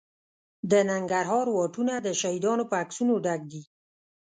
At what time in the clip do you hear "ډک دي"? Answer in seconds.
3.25-3.63